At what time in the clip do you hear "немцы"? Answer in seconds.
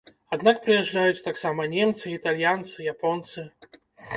1.75-2.05